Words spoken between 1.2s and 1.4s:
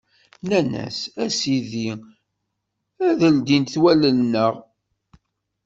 A